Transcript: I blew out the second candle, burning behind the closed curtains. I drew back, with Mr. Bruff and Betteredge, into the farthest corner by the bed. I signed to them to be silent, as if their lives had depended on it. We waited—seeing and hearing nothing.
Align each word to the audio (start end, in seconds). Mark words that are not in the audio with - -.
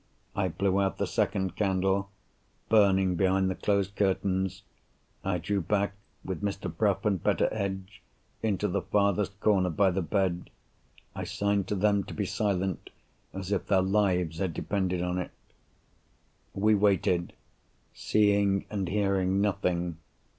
I 0.35 0.47
blew 0.47 0.81
out 0.81 0.97
the 0.97 1.05
second 1.05 1.55
candle, 1.55 2.09
burning 2.69 3.13
behind 3.13 3.51
the 3.51 3.55
closed 3.55 3.95
curtains. 3.95 4.63
I 5.23 5.37
drew 5.37 5.61
back, 5.61 5.93
with 6.25 6.41
Mr. 6.41 6.75
Bruff 6.75 7.05
and 7.05 7.21
Betteredge, 7.21 8.01
into 8.41 8.67
the 8.67 8.81
farthest 8.81 9.39
corner 9.39 9.69
by 9.69 9.91
the 9.91 10.01
bed. 10.01 10.49
I 11.13 11.23
signed 11.25 11.67
to 11.67 11.75
them 11.75 12.03
to 12.05 12.15
be 12.15 12.25
silent, 12.25 12.89
as 13.31 13.51
if 13.51 13.67
their 13.67 13.83
lives 13.83 14.39
had 14.39 14.55
depended 14.55 15.03
on 15.03 15.19
it. 15.19 15.29
We 16.55 16.73
waited—seeing 16.73 18.65
and 18.71 18.89
hearing 18.89 19.39
nothing. 19.39 19.97